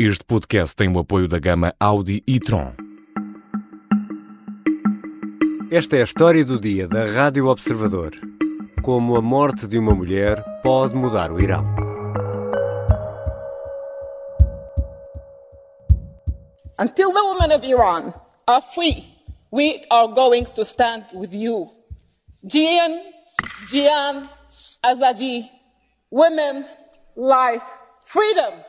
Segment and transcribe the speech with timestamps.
[0.00, 2.72] Este podcast tem o apoio da gama Audi e Tron.
[5.72, 8.12] Esta é a história do dia da Rádio Observador.
[8.80, 11.64] Como a morte de uma mulher pode mudar o Irão.
[16.78, 18.14] Until the women of Iran
[18.46, 19.04] are free,
[19.52, 21.66] we are going to stand with you.
[22.46, 23.00] Jian,
[23.68, 24.22] Jian,
[24.80, 25.50] Azadi,
[26.12, 26.64] women,
[27.16, 27.66] life,
[28.04, 28.67] freedom.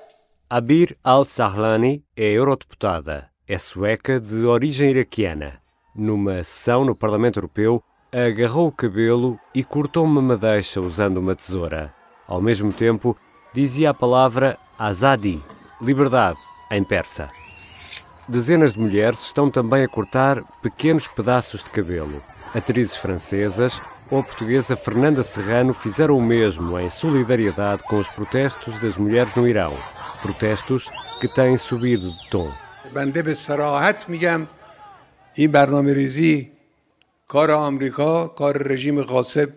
[0.52, 3.30] Abir al-Sahlani é eurodeputada.
[3.48, 5.62] É sueca de origem iraquiana.
[5.96, 11.94] Numa sessão no Parlamento Europeu, agarrou o cabelo e cortou uma madeixa usando uma tesoura.
[12.28, 13.16] Ao mesmo tempo,
[13.54, 15.40] dizia a palavra Azadi,
[15.80, 16.40] liberdade,
[16.72, 17.30] em persa.
[18.28, 22.24] Dezenas de mulheres estão também a cortar pequenos pedaços de cabelo.
[22.56, 23.80] Atrizes francesas
[24.11, 29.35] ou a portuguesa Fernanda Serrano fizeram o mesmo em solidariedade com os protestos das mulheres
[29.35, 29.77] no Irão.
[30.23, 32.51] Protestos que têm subido de tom.
[32.95, 34.47] بنده به سراحت میگم
[35.35, 36.51] این برنامه ریزی
[37.29, 39.49] کار آمریکا کار رژیم غاصب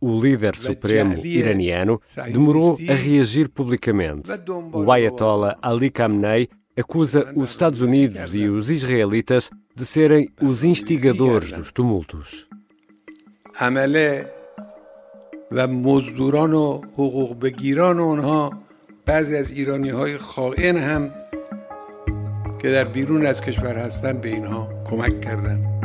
[0.00, 2.00] O líder supremo iraniano
[2.32, 4.30] demorou a reagir publicamente.
[4.72, 11.50] O Ayatollah Ali Khamenei acusa os Estados Unidos e os israelitas de serem os instigadores
[11.52, 12.48] dos tumultos.
[13.60, 14.26] عمله
[15.52, 18.52] و مزدوران و حقوق بگیران اونها
[19.06, 21.10] بعضی از ایرانی های خائن هم
[22.62, 25.78] که در بیرون از کشور هستن به اینها کمک کردن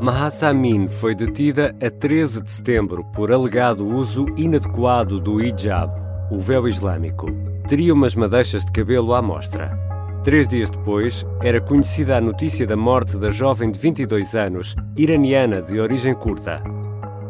[0.00, 5.90] Mahsa Amin foi detida a 13 de setembro por alegado uso inadequado do hijab,
[6.30, 7.26] o véu islâmico.
[7.68, 9.81] Teria umas madeixas de cabelo à mostra.
[10.23, 15.61] Três dias depois, era conhecida a notícia da morte da jovem de 22 anos, iraniana
[15.61, 16.63] de origem curta.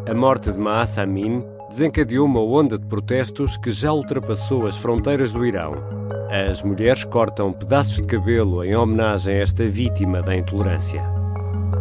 [0.07, 5.31] A morte de Mahsa Amin desencadeou uma onda de protestos que já ultrapassou as fronteiras
[5.31, 5.73] do Irão.
[6.29, 11.01] As mulheres cortam pedaços de cabelo em homenagem a esta vítima da intolerância.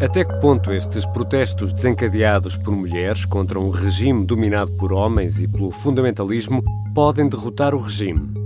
[0.03, 5.47] Até que ponto estes protestos desencadeados por mulheres contra um regime dominado por homens e
[5.47, 6.63] pelo fundamentalismo
[6.95, 8.42] podem derrotar o regime?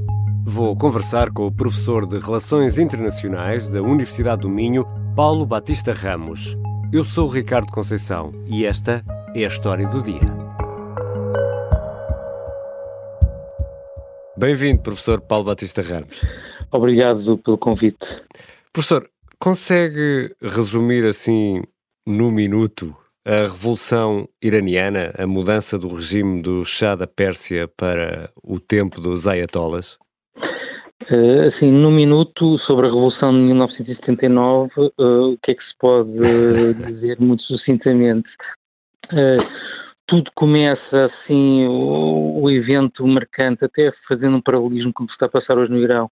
[0.48, 4.86] Vou conversar com o professor de Relações Internacionais da Universidade do Minho,
[5.16, 6.56] Paulo Batista Ramos.
[6.92, 9.04] Eu sou o Ricardo Conceição e esta
[9.34, 10.20] é a história do dia.
[14.38, 16.22] Bem-vindo, professor Paulo Batista Ramos.
[16.70, 18.06] Obrigado pelo convite.
[18.72, 21.60] Professor, consegue resumir assim,
[22.06, 28.60] no minuto, a revolução iraniana, a mudança do regime do Shah da Pérsia para o
[28.60, 29.98] tempo dos ayatollahs?
[31.08, 35.76] Uh, assim, num minuto, sobre a Revolução de 1979, uh, o que é que se
[35.78, 36.10] pode
[36.84, 38.28] dizer muito sucintamente?
[39.12, 39.38] Uh,
[40.06, 45.26] tudo começa assim, o, o, evento marcante, até fazendo um paralelismo com o que está
[45.26, 46.10] a passar hoje no Irão,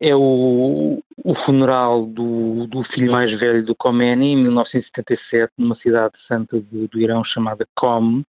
[0.00, 6.14] é o, o funeral do, do, filho mais velho do Khomeini, em 1977, numa cidade
[6.26, 8.22] santa do, do Irão chamada Qom,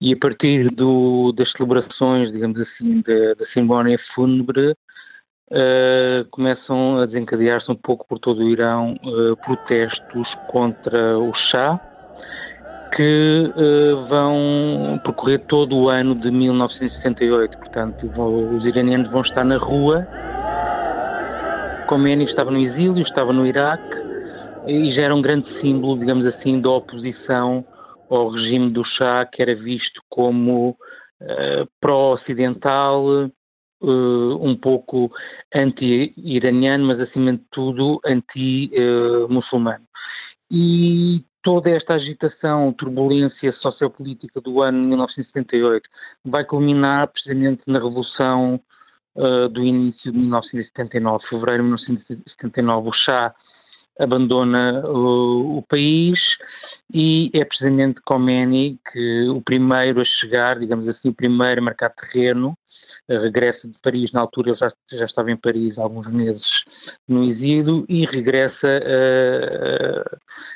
[0.00, 4.74] e a partir do, das celebrações, digamos assim, da, da cerimónia fúnebre,
[5.52, 11.78] uh, começam a desencadear-se um pouco por todo o Irão uh, protestos contra o Shah,
[12.96, 17.58] que uh, vão percorrer todo o ano de 1968.
[17.58, 20.06] Portanto, vão, os iranianos vão estar na rua.
[21.88, 24.02] Khomeini estava no exílio, estava no Iraque
[24.66, 27.64] e já era um grande símbolo, digamos assim, da oposição
[28.08, 33.30] ao regime do Shah, que era visto como uh, pró-ocidental,
[33.82, 35.10] uh, um pouco
[35.54, 39.84] anti-iraniano, mas acima de tudo anti-muçulmano.
[40.50, 45.88] E toda esta agitação, turbulência sociopolítica do ano 1978
[46.24, 48.60] vai culminar precisamente na Revolução
[49.16, 52.88] uh, do início de 1979, fevereiro de 1979.
[52.88, 53.34] O Shah
[53.98, 56.18] abandona uh, o país
[56.92, 61.90] e é precisamente Khomeini que o primeiro a chegar, digamos assim, o primeiro a marcar
[61.90, 62.54] terreno,
[63.18, 66.42] regressa de Paris, na altura ele já, já estava em Paris há alguns meses
[67.08, 68.66] no exílio e regressa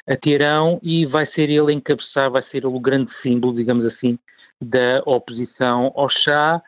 [0.08, 3.84] a, a Teherão e vai ser ele encabeçar, vai ser ele o grande símbolo, digamos
[3.86, 4.18] assim,
[4.60, 6.62] da oposição ao Shah,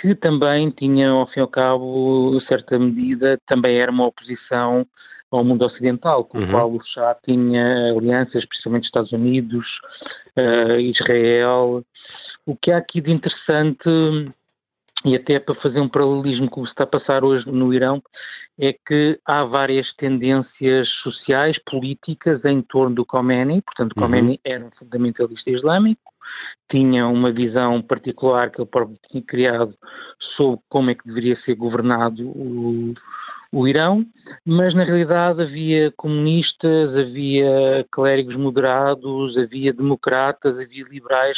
[0.00, 4.86] que também tinha, ao fim e ao cabo, certa medida, também era uma oposição
[5.30, 6.44] ao mundo ocidental, com uhum.
[6.44, 9.66] o qual o Shah tinha alianças, especialmente Estados Unidos,
[10.36, 11.82] uh, Israel.
[12.44, 13.88] O que há aqui de interessante
[15.04, 18.02] e até para fazer um paralelismo com o que está a passar hoje no Irão,
[18.58, 24.02] é que há várias tendências sociais, políticas em torno do Khomeini, portanto, uhum.
[24.02, 26.12] Khomeini era um fundamentalista islâmico,
[26.70, 29.74] tinha uma visão particular que ele próprio tinha criado
[30.36, 32.94] sobre como é que deveria ser governado o,
[33.52, 34.04] o Irão,
[34.46, 41.36] mas na realidade havia comunistas, havia clérigos moderados, havia democratas, havia liberais,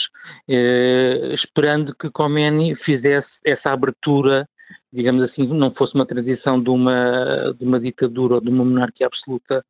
[0.48, 4.48] eh, esperando que Khomeini fizesse essa abertura,
[4.92, 9.08] digamos assim, não fosse uma transição de uma, de uma ditadura ou de uma monarquia
[9.08, 9.64] absoluta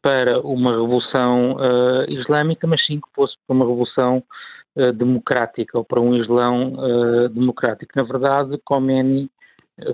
[0.00, 4.22] para uma revolução uh, islâmica, mas sim que fosse para uma revolução
[4.76, 7.92] uh, democrática ou para um Islão uh, democrático.
[7.94, 9.30] Na verdade, Khomeini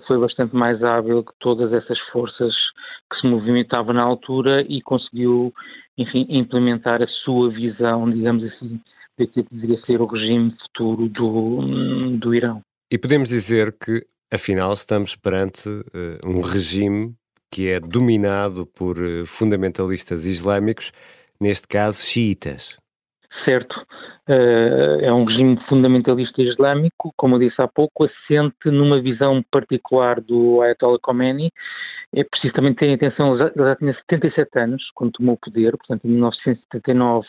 [0.07, 2.55] foi bastante mais hábil que todas essas forças
[3.11, 5.53] que se movimentavam na altura e conseguiu,
[5.97, 8.81] enfim, implementar a sua visão, digamos assim,
[9.19, 12.61] daquilo que deveria ser o regime futuro do, do Irão.
[12.91, 17.15] E podemos dizer que, afinal, estamos perante uh, um regime
[17.51, 20.93] que é dominado por uh, fundamentalistas islâmicos,
[21.41, 22.79] neste caso xiitas.
[23.45, 23.75] Certo.
[24.29, 30.21] Uh, é um regime fundamentalista islâmico, como eu disse há pouco, assente numa visão particular
[30.21, 31.53] do Ayatollah Khomeini.
[32.15, 35.77] É preciso também ter atenção, ele já, já tinha 77 anos quando tomou o poder,
[35.77, 37.27] portanto em 1979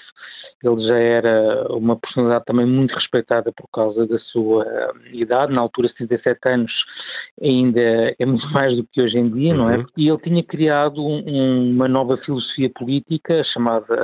[0.64, 4.66] ele já era uma personalidade também muito respeitada por causa da sua
[5.12, 6.72] idade, na altura 77 anos
[7.42, 9.58] ainda é muito mais do que hoje em dia, uhum.
[9.58, 9.78] não é?
[9.78, 9.86] Uhum.
[9.98, 13.96] E ele tinha criado um, uma nova filosofia política chamada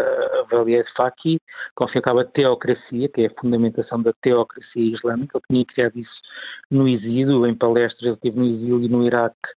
[0.52, 4.14] Valier Faki, que ao fim e ao cabo a teocracia, que é a fundamentação da
[4.22, 6.22] teocracia islâmica, ele tinha criado isso
[6.70, 9.50] no exílio, em palestras, ele esteve no exílio no Iraque,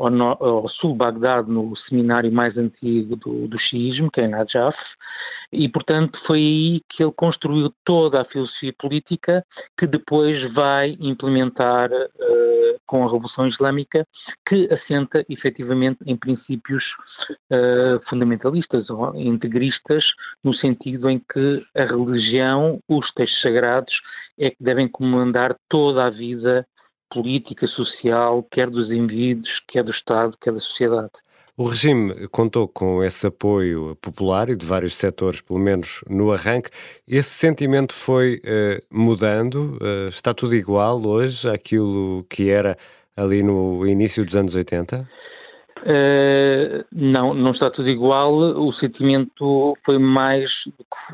[0.00, 4.28] ao, no, ao sul de Bagdade, no seminário mais antigo do, do xiismo, que é
[4.28, 4.76] Najaf,
[5.52, 9.44] e, portanto, foi aí que ele construiu toda a filosofia política
[9.76, 14.06] que depois vai implementar uh, com a Revolução Islâmica,
[14.48, 16.84] que assenta efetivamente em princípios
[17.50, 20.04] uh, fundamentalistas ou integristas,
[20.44, 23.92] no sentido em que a religião, os textos sagrados,
[24.38, 26.64] é que devem comandar toda a vida
[27.10, 31.10] política, social, quer dos indivíduos, quer do Estado, quer da sociedade.
[31.60, 36.70] O regime contou com esse apoio popular e de vários setores, pelo menos no arranque.
[37.06, 39.76] Esse sentimento foi uh, mudando?
[39.76, 42.78] Uh, está tudo igual hoje àquilo que era
[43.14, 45.00] ali no início dos anos 80?
[45.00, 45.06] Uh,
[45.84, 48.32] eh, não, não está tudo igual.
[48.32, 50.50] O sentimento foi mais,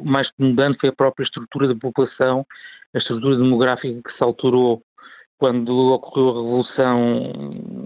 [0.01, 2.47] mais mudando, foi a própria estrutura da população,
[2.95, 4.81] a estrutura demográfica que se alterou
[5.39, 7.33] quando ocorreu a Revolução,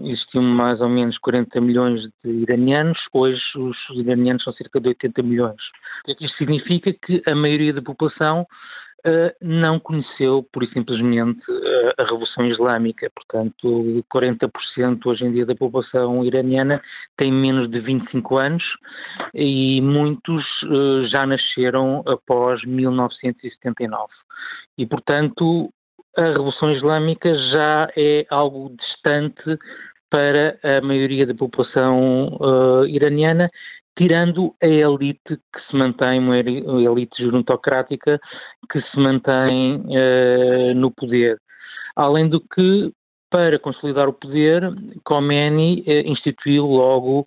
[0.05, 5.21] existiam mais ou menos 40 milhões de iranianos, hoje os iranianos são cerca de 80
[5.21, 5.61] milhões.
[6.07, 6.93] O que isto significa?
[6.93, 8.47] Que a maioria da população
[9.05, 13.11] uh, não conheceu, por e simplesmente, uh, a Revolução Islâmica.
[13.13, 16.81] Portanto, 40% hoje em dia da população iraniana
[17.17, 18.63] tem menos de 25 anos
[19.33, 24.07] e muitos uh, já nasceram após 1979.
[24.77, 25.71] E, portanto,
[26.17, 29.57] a Revolução Islâmica já é algo distante
[30.09, 33.49] para a maioria da população uh, iraniana,
[33.97, 38.19] tirando a elite que se mantém, uma elite gerontocrática
[38.69, 41.39] que se mantém uh, no poder.
[41.95, 42.91] Além do que,
[43.29, 44.63] para consolidar o poder,
[45.05, 47.25] Khomeini uh, instituiu logo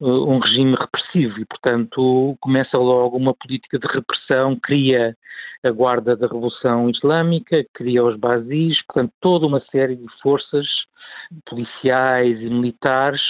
[0.00, 5.16] um regime repressivo e, portanto, começa logo uma política de repressão, cria
[5.64, 10.66] a Guarda da Revolução Islâmica, cria os Bazis, portanto, toda uma série de forças
[11.46, 13.20] policiais e militares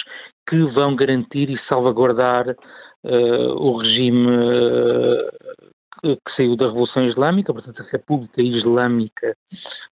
[0.47, 7.81] que vão garantir e salvaguardar uh, o regime uh, que saiu da Revolução Islâmica, portanto,
[7.81, 9.35] a República Islâmica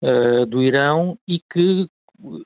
[0.02, 1.88] uh, do Irão, e que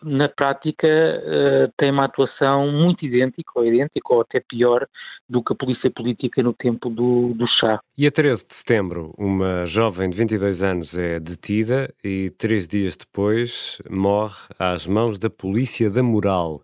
[0.02, 4.86] na prática uh, tem uma atuação muito idêntica ou idêntica ou até pior
[5.28, 7.80] do que a polícia política no tempo do, do chá.
[7.96, 12.96] E a 13 de setembro, uma jovem de 22 anos é detida e três dias
[12.96, 16.62] depois morre às mãos da polícia da moral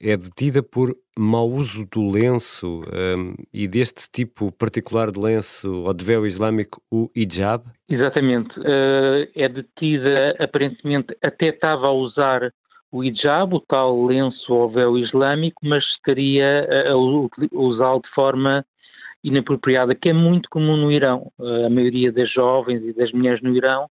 [0.00, 5.94] é detida por mau uso do lenço um, e deste tipo particular de lenço ou
[5.94, 7.64] de véu islâmico, o hijab?
[7.88, 8.58] Exatamente.
[8.60, 12.52] Uh, é detida, aparentemente, até estava a usar
[12.92, 18.64] o hijab, o tal lenço ou véu islâmico, mas estaria a, a usá-lo de forma
[19.22, 21.32] inapropriada, que é muito comum no Irão.
[21.38, 23.88] A maioria das jovens e das mulheres no Irão,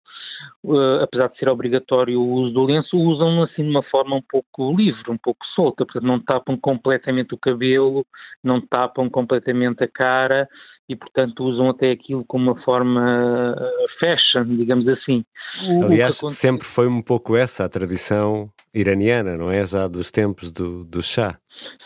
[0.65, 4.21] eh, apesar de ser obrigatório o uso do lenço, usam assim de uma forma um
[4.21, 8.05] pouco livre, um pouco solta, portanto não tapam completamente o cabelo,
[8.43, 10.47] não tapam completamente a cara
[10.87, 15.25] e, portanto, usam até aquilo como uma forma eh, fashion, digamos assim.
[15.83, 19.65] Aliás, sempre foi um pouco essa a tradição iraniana, não é?
[19.65, 21.39] Já dos tempos do, do chá.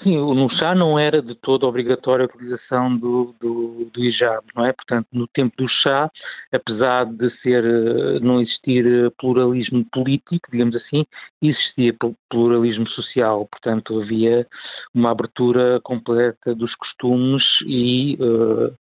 [0.04, 4.66] Sim, no chá não era de toda obrigatória a utilização do, do, do hijab, não
[4.66, 4.72] é?
[4.72, 6.10] Portanto, no tempo do chá,
[6.54, 11.06] apesar de ser, eh, não existir eh, pluralismo político, digamos assim,
[11.42, 11.94] existia
[12.30, 14.48] pluralismo social, portanto havia
[14.94, 18.74] uma abertura completa dos costumes e uh,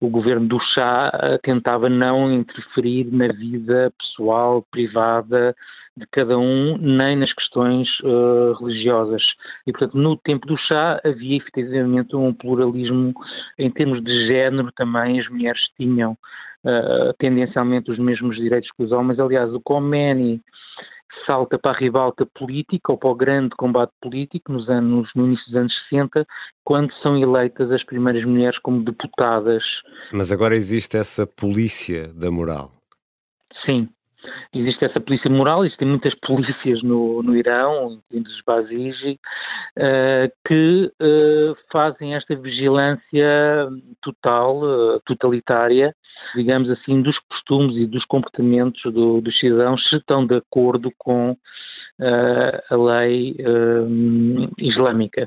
[0.00, 1.10] o governo do chá
[1.42, 5.54] tentava não interferir na vida pessoal, privada,
[5.96, 9.22] de cada um, nem nas questões uh, religiosas.
[9.66, 13.14] E, portanto, no tempo do chá havia efetivamente um pluralismo
[13.58, 18.92] em termos de género também, as mulheres tinham uh, tendencialmente os mesmos direitos que os
[18.92, 19.18] homens.
[19.18, 20.42] Aliás, o Khomeini
[21.24, 25.46] salta para a ribalta política ou para o grande combate político nos anos, no início
[25.46, 26.26] dos anos 60,
[26.64, 29.62] quando são eleitas as primeiras mulheres como deputadas.
[30.12, 32.72] Mas agora existe essa polícia da moral.
[33.64, 33.88] Sim,
[34.52, 39.18] existe essa polícia moral, existem muitas polícias no, no Irão, incluindo os Basiji,
[39.78, 43.68] uh, que uh, fazem esta vigilância
[44.02, 45.94] total, uh, totalitária,
[46.34, 51.36] digamos assim, dos costumes e dos comportamentos do, dos cidadãos se estão de acordo com
[51.98, 53.34] a lei
[54.58, 55.26] islâmica.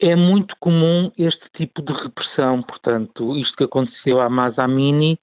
[0.00, 5.18] É muito comum este tipo de repressão, portanto, isto que aconteceu à Mazamini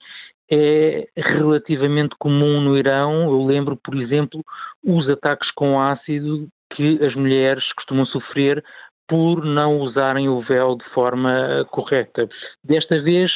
[0.51, 3.23] é relativamente comum no Irão.
[3.23, 4.43] Eu lembro, por exemplo,
[4.83, 8.63] os ataques com ácido que as mulheres costumam sofrer
[9.07, 12.27] por não usarem o véu de forma correta.
[12.63, 13.31] Desta vez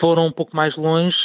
[0.00, 1.16] foram um pouco mais longe,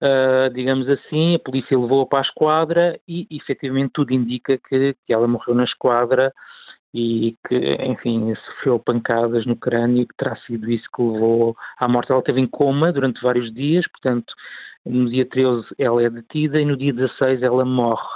[0.00, 5.12] uh, digamos assim, a polícia levou-a para a esquadra e efetivamente tudo indica que, que
[5.12, 6.32] ela morreu na esquadra
[6.94, 11.86] e que, enfim, sofreu pancadas no crânio e que terá sido isso que levou à
[11.86, 12.10] morte.
[12.10, 14.32] Ela esteve em coma durante vários dias, portanto,
[14.84, 18.06] no dia 13 ela é detida e no dia 16 ela morre.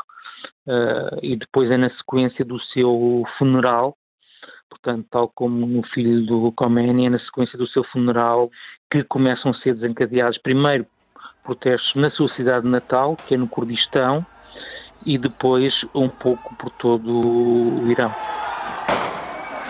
[0.66, 3.96] Uh, e depois é na sequência do seu funeral,
[4.68, 8.50] portanto, tal como no filho do Khomeini, é na sequência do seu funeral
[8.90, 10.86] que começam a ser desencadeados primeiro
[11.42, 14.24] protestos na sua cidade natal, que é no Kurdistão,
[15.04, 18.12] e depois um pouco por todo o Irão.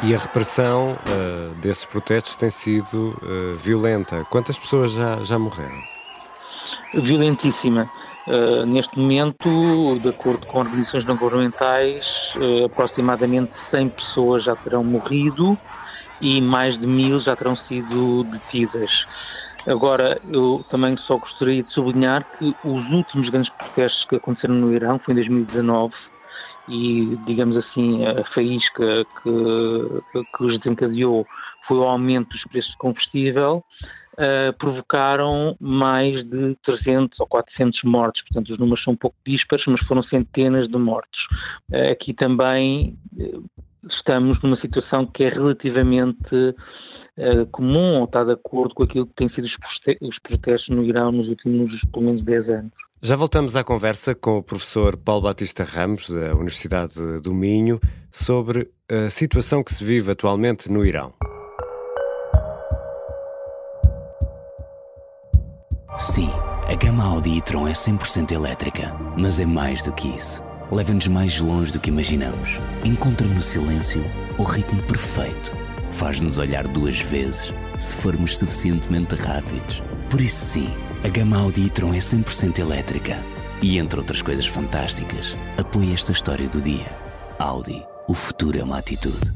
[0.03, 4.25] E a repressão uh, desses protestos tem sido uh, violenta.
[4.31, 5.79] Quantas pessoas já, já morreram?
[6.95, 7.87] Violentíssima.
[8.27, 12.03] Uh, neste momento, de acordo com organizações não governamentais,
[12.65, 15.59] aproximadamente 100 pessoas já terão morrido
[16.21, 18.91] e mais de mil já terão sido detidas.
[19.67, 24.73] Agora, eu também só gostaria de sublinhar que os últimos grandes protestos que aconteceram no
[24.73, 25.93] Irão foi em 2019
[26.71, 31.27] e, digamos assim, a faísca que, que os desencadeou
[31.67, 33.65] foi o aumento dos preços de combustível,
[34.15, 38.23] uh, provocaram mais de 300 ou 400 mortes.
[38.25, 41.21] Portanto, os números são um pouco dispares, mas foram centenas de mortos.
[41.71, 43.45] Uh, aqui também uh,
[43.89, 46.55] estamos numa situação que é relativamente
[47.53, 49.47] comum ou está de acordo com aquilo que têm sido
[50.01, 52.73] os protestos no Irão nos últimos, pelo menos, 10 anos.
[53.03, 57.81] Já voltamos à conversa com o professor Paulo Batista Ramos, da Universidade do Minho,
[58.13, 61.15] sobre a situação que se vive atualmente no Irão.
[65.97, 66.29] Sim,
[66.69, 70.43] a gama Audi e-tron é 100% elétrica, mas é mais do que isso.
[70.71, 72.61] Leva-nos mais longe do que imaginamos.
[72.85, 74.05] Encontra no silêncio
[74.37, 75.57] o ritmo perfeito.
[75.91, 79.83] Faz-nos olhar duas vezes se formos suficientemente rápidos.
[80.11, 80.90] Por isso, sim.
[81.03, 83.17] A gama Audi e-tron é 100% elétrica
[83.63, 86.95] e, entre outras coisas fantásticas, apoia esta história do dia.
[87.39, 87.83] Audi.
[88.07, 89.33] O futuro é uma atitude.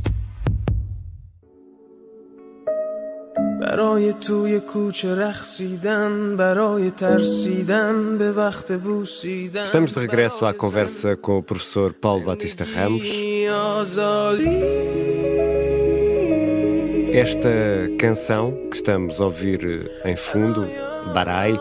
[9.65, 13.09] Estamos de regresso à conversa com o professor Paulo Batista Ramos.
[17.11, 17.49] Esta
[17.99, 20.69] canção que estamos a ouvir em fundo
[21.13, 21.59] Barai,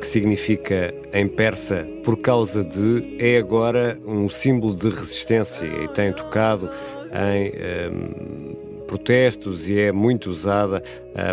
[0.00, 6.12] que significa em persa por causa de, é agora um símbolo de resistência e tem
[6.12, 6.70] tocado
[7.12, 7.52] em
[7.92, 10.82] um, protestos e é muito usada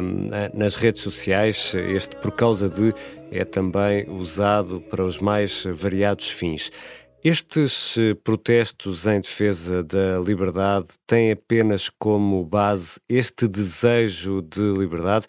[0.02, 1.74] um, nas redes sociais.
[1.74, 2.94] Este por causa de
[3.32, 6.72] é também usado para os mais variados fins.
[7.24, 15.26] Estes eh, protestos em defesa da liberdade têm apenas como base este desejo de liberdade?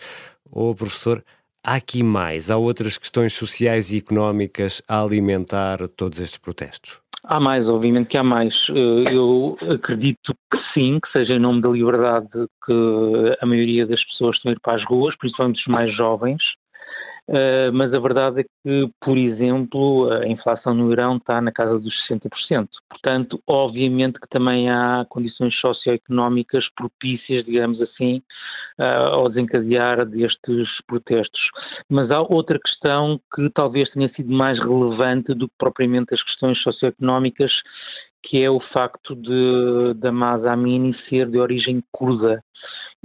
[0.51, 1.25] Ou, professor,
[1.69, 2.51] há aqui mais?
[2.51, 7.01] Há outras questões sociais e económicas a alimentar todos estes protestos?
[7.25, 8.55] Há mais, obviamente que há mais.
[8.71, 12.29] Eh, eu acredito que sim, que seja em nome da liberdade
[12.65, 16.43] que a maioria das pessoas estão a ir para as ruas, principalmente os mais jovens,
[17.29, 21.79] Uh, mas a verdade é que, por exemplo, a inflação no Irão está na casa
[21.79, 22.69] dos 60%.
[22.89, 28.23] Portanto, obviamente que também há condições socioeconómicas propícias, digamos assim,
[28.79, 31.41] ao desencadear destes protestos.
[31.91, 36.59] Mas há outra questão que talvez tenha sido mais relevante do que propriamente as questões
[36.63, 37.53] socioeconómicas,
[38.23, 42.43] que é o facto de da Masa Amini ser de origem curda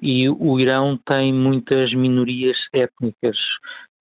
[0.01, 3.37] e o Irão tem muitas minorias étnicas.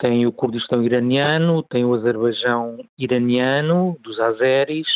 [0.02, 4.88] Tem o Kurdistão iraniano, tem o Azerbaijão iraniano, dos azeris,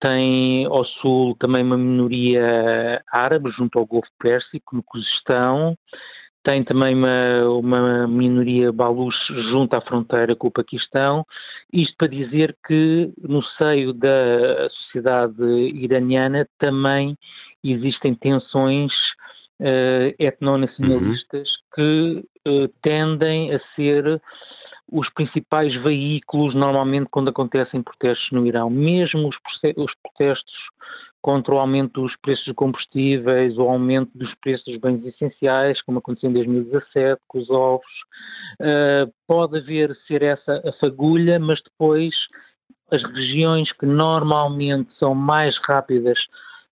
[0.00, 5.76] tem ao sul também uma minoria árabe junto ao Golfo Pérsico, no Cuzestão,
[6.42, 11.26] tem também uma, uma minoria baluche junto à fronteira com o Paquistão.
[11.70, 17.14] Isto para dizer que no seio da sociedade iraniana também
[17.62, 18.90] existem tensões
[19.60, 21.54] uh, etnonacionalistas uhum.
[21.74, 24.20] que uh, tendem a ser
[24.92, 28.68] os principais veículos normalmente quando acontecem protestos no Irão.
[28.68, 29.36] Mesmo os,
[29.76, 30.54] os protestos
[31.22, 35.98] contra o aumento dos preços de combustíveis, o aumento dos preços dos bens essenciais, como
[35.98, 37.92] aconteceu em 2017 com os ovos.
[38.60, 42.14] Uh, pode haver ser essa a fagulha, mas depois
[42.90, 46.18] as regiões que normalmente são mais rápidas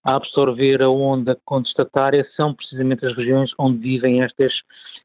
[0.05, 4.53] a absorver a onda contestatária são precisamente as regiões onde vivem estas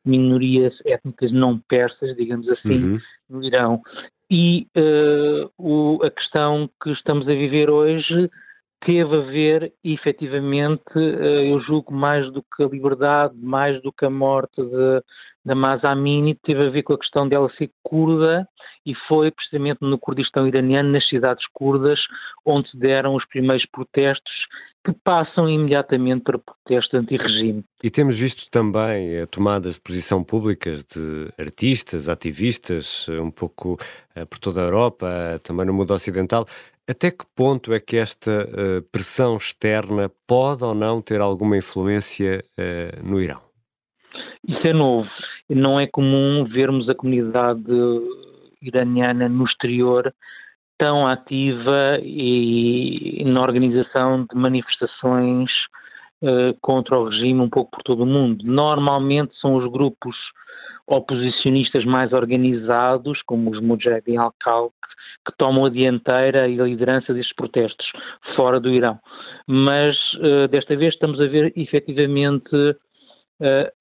[0.04, 3.00] minorias étnicas não persas, digamos assim, uhum.
[3.30, 3.82] no Irão.
[4.30, 8.30] E uh, o, a questão que estamos a viver hoje
[8.86, 14.06] teve a ver, efetivamente, eh, eu julgo mais do que a liberdade, mais do que
[14.06, 15.02] a morte de,
[15.48, 18.46] da Masa Amini, teve a ver com a questão dela ser curda
[18.86, 21.98] e foi precisamente no Kurdistão iraniano, nas cidades curdas,
[22.46, 24.34] onde se deram os primeiros protestos
[24.86, 27.64] que passam imediatamente para protestos anti-regime.
[27.82, 33.78] E temos visto também eh, tomadas de posição públicas de artistas, ativistas, eh, um pouco
[34.30, 35.08] por toda a Europa,
[35.44, 36.46] também no mundo ocidental.
[36.90, 42.42] Até que ponto é que esta uh, pressão externa pode ou não ter alguma influência
[42.58, 43.42] uh, no Irão?
[44.48, 45.10] Isso é novo.
[45.50, 47.64] Não é comum vermos a comunidade
[48.62, 50.14] iraniana no exterior
[50.78, 55.50] tão ativa e na organização de manifestações
[56.22, 58.44] uh, contra o regime um pouco por todo o mundo.
[58.46, 60.16] Normalmente são os grupos
[60.86, 64.74] oposicionistas mais organizados, como os Mujahideen al-Khalq,
[65.26, 67.92] que tomam a dianteira e a liderança destes protestos
[68.36, 68.98] fora do Irão.
[69.46, 72.50] Mas uh, desta vez estamos a ver efetivamente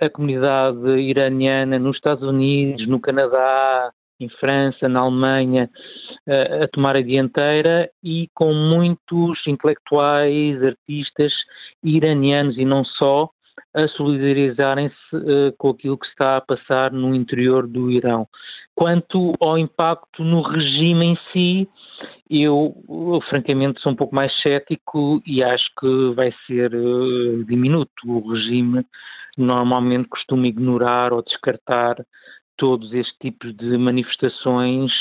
[0.01, 5.71] a comunidade iraniana nos Estados Unidos, no Canadá, em França, na Alemanha,
[6.27, 11.33] uh, a tomar a dianteira e com muitos intelectuais, artistas
[11.83, 13.29] iranianos e não só,
[13.75, 18.27] a solidarizarem-se uh, com aquilo que está a passar no interior do Irão.
[18.75, 21.69] Quanto ao impacto no regime em si,
[22.29, 27.93] eu, eu francamente sou um pouco mais cético e acho que vai ser uh, diminuto.
[28.07, 28.85] O regime
[29.38, 31.96] normalmente costuma ignorar ou descartar
[32.58, 34.92] todos estes tipos de manifestações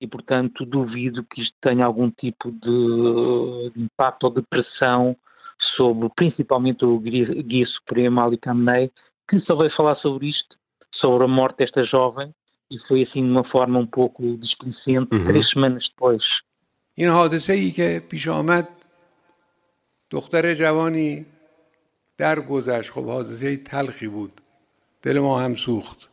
[0.00, 5.16] e, portanto, duvido que isto tenha algum tipo de, de impacto ou de pressão
[5.76, 8.90] sobre principalmente o Guia Supremo Ali Khamenei,
[9.28, 10.56] que só veio falar sobre isto,
[10.94, 12.32] sobre a morte desta jovem,
[12.70, 15.24] e foi assim de uma forma um pouco displicente, uhum.
[15.24, 16.22] três semanas depois.
[16.98, 18.68] این حادثه ای که پیش آمد
[20.10, 21.26] دختر جوانی
[22.20, 24.40] درگذشت خب حادثه تلخی بود
[25.02, 26.08] دل ما هم سوخت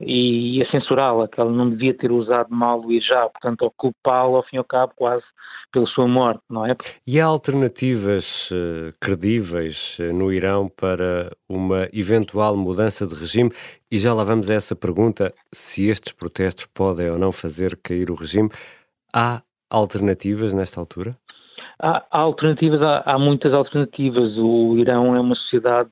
[0.00, 4.38] e a censurá-la, que ela não devia ter usado mal o hijab, portanto, a culpá-la,
[4.38, 5.24] ao fim e ao cabo, quase
[5.70, 6.74] pela sua morte, não é?
[7.06, 13.52] E há alternativas uh, credíveis uh, no Irão para uma eventual mudança de regime?
[13.90, 18.10] E já lá vamos a essa pergunta: se estes protestos podem ou não fazer cair
[18.10, 18.50] o regime.
[19.12, 21.16] Há alternativas nesta altura?
[21.79, 24.37] Há, alternativas, há, há, muitas alternativas.
[24.37, 25.89] O Irão é uma sociedade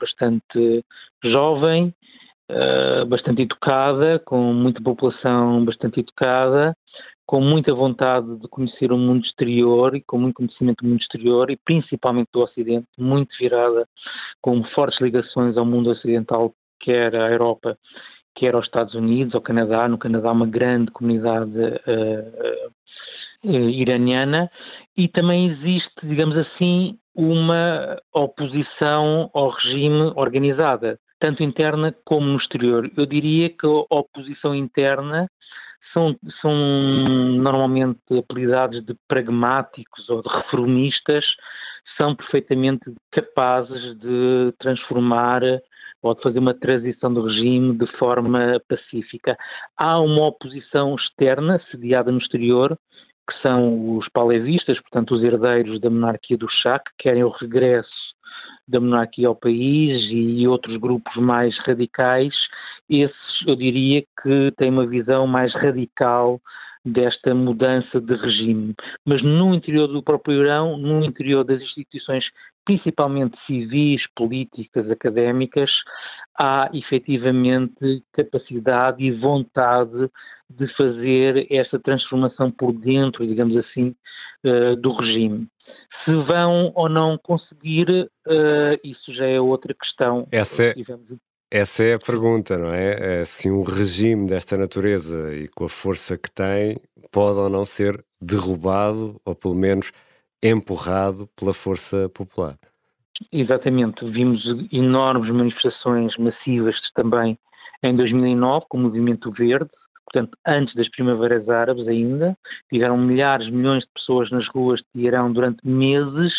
[0.00, 0.84] bastante
[1.22, 1.94] jovem,
[2.50, 6.74] uh, bastante educada, com muita população bastante educada,
[7.26, 11.50] com muita vontade de conhecer o mundo exterior e com muito conhecimento do mundo exterior
[11.50, 13.86] e principalmente do Ocidente, muito virada,
[14.40, 17.76] com fortes ligações ao mundo ocidental, quer à Europa,
[18.34, 19.86] quer aos Estados Unidos, ao Canadá.
[19.86, 22.72] No Canadá, uma grande comunidade uh,
[23.44, 24.50] iraniana
[24.96, 32.90] e também existe, digamos assim, uma oposição ao regime organizada tanto interna como no exterior.
[32.96, 35.28] Eu diria que a oposição interna
[35.92, 41.24] são, são normalmente apelidados de pragmáticos ou de reformistas,
[41.96, 45.42] são perfeitamente capazes de transformar
[46.00, 49.36] ou de fazer uma transição do regime de forma pacífica.
[49.76, 52.78] Há uma oposição externa, sediada no exterior,
[53.28, 58.08] que são os palevistas, portanto os herdeiros da monarquia do Chá, que querem o regresso
[58.66, 62.34] da monarquia ao país e outros grupos mais radicais,
[62.88, 66.40] esses eu diria que têm uma visão mais radical
[66.84, 68.74] desta mudança de regime.
[69.04, 72.24] Mas no interior do próprio Irão, no interior das instituições,
[72.64, 75.70] principalmente civis, políticas, académicas,
[76.38, 80.08] há efetivamente capacidade e vontade
[80.48, 83.94] de fazer esta transformação por dentro, digamos assim,
[84.44, 85.48] uh, do regime.
[86.04, 90.26] Se vão ou não conseguir, uh, isso já é outra questão.
[90.30, 90.74] Essa é,
[91.50, 93.20] essa é a pergunta, não é?
[93.20, 93.24] é?
[93.24, 96.76] Se um regime desta natureza e com a força que tem
[97.10, 99.92] pode ou não ser derrubado ou pelo menos
[100.42, 102.56] empurrado pela força popular.
[103.32, 104.04] Exatamente.
[104.10, 107.38] Vimos enormes manifestações massivas também
[107.82, 109.70] em 2009 com o Movimento Verde,
[110.04, 112.36] portanto, antes das primaveras árabes ainda.
[112.70, 116.32] Tiveram milhares, milhões de pessoas nas ruas de Irão durante meses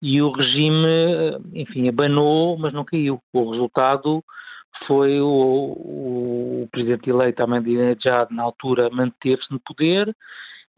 [0.00, 3.20] e o regime, enfim, abanou, mas não caiu.
[3.32, 4.22] O resultado
[4.86, 10.14] foi o, o presidente eleito Ahmadinejad, na altura, manteve-se no poder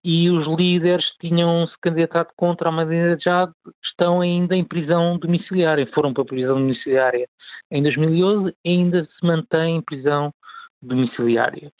[0.06, 3.50] e os líderes tinham se candidatado contra Ahmadinejad
[3.84, 5.84] estão ainda em prisão domiciliária.
[5.92, 7.26] Foram para a prisão domiciliária
[7.72, 10.32] em 2011 e ainda se mantém em prisão
[10.80, 11.72] domiciliária.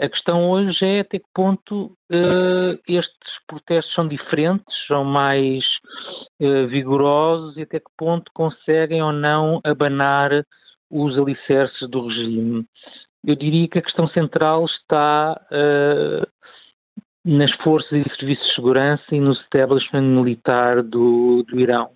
[0.00, 5.62] A questão hoje é até que ponto uh, estes protestos são diferentes, são mais
[6.40, 10.30] uh, vigorosos e até que ponto conseguem ou não abanar
[10.90, 12.64] os alicerces do regime.
[13.22, 16.26] Eu diria que a questão central está uh,
[17.24, 21.90] nas forças e serviços de segurança e no establishment militar do, do Irão.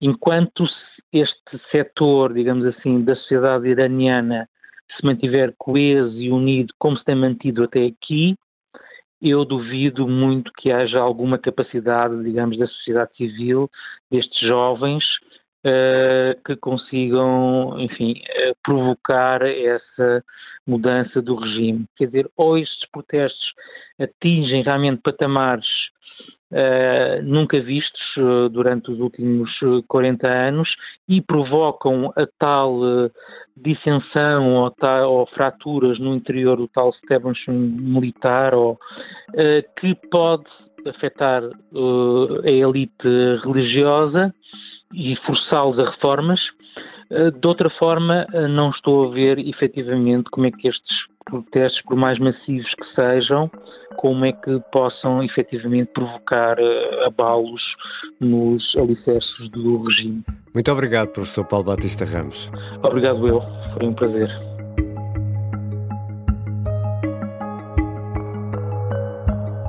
[0.00, 0.64] Enquanto
[1.12, 4.48] este setor, digamos assim, da sociedade iraniana
[4.96, 8.36] se mantiver coeso e unido como se tem mantido até aqui,
[9.20, 13.68] eu duvido muito que haja alguma capacidade, digamos, da sociedade civil,
[14.10, 15.04] destes jovens,
[15.64, 20.24] uh, que consigam, enfim, uh, provocar essa
[20.66, 21.86] mudança do regime.
[21.96, 23.52] Quer dizer, ou estes protestos
[23.98, 25.66] atingem realmente patamares
[26.50, 29.50] Uh, nunca vistos uh, durante os últimos
[29.86, 30.66] 40 anos
[31.06, 33.10] e provocam a tal uh,
[33.54, 38.78] dissensão ou, tal, ou, fraturas no interior do tal establishment militar ou,
[39.78, 40.46] que pode
[40.86, 43.08] afetar a elite
[43.44, 44.34] religiosa
[44.92, 46.40] e forçá-los a reformas.
[47.10, 52.18] De outra forma, não estou a ver efetivamente como é que estes protestos, por mais
[52.18, 53.50] massivos que sejam,
[53.96, 57.62] como é que possam efetivamente provocar uh, abalos
[58.20, 60.24] nos alicerces do regime.
[60.54, 62.50] Muito obrigado, professor Paulo Batista Ramos.
[62.82, 63.42] Obrigado eu,
[63.74, 64.28] foi um prazer.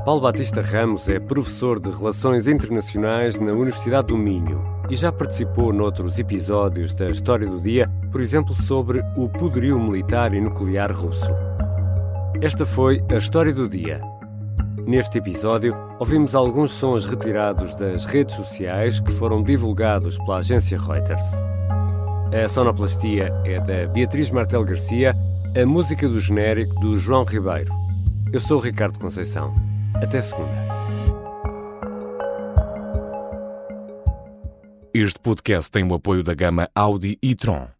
[0.06, 5.72] Paulo Batista Ramos é professor de Relações Internacionais na Universidade do Minho e já participou
[5.72, 11.30] noutros episódios da História do Dia, por exemplo, sobre o poderio militar e nuclear russo.
[12.42, 14.02] Esta foi a História do Dia.
[14.88, 21.44] Neste episódio, ouvimos alguns sons retirados das redes sociais que foram divulgados pela agência Reuters.
[22.34, 25.16] A sonoplastia é da Beatriz Martel Garcia,
[25.56, 27.72] a música do genérico do João Ribeiro.
[28.34, 29.54] Eu sou o Ricardo Conceição.
[29.96, 30.79] Até segunda.
[35.02, 37.79] Este podcast tem o apoio da gama Audi e Tron.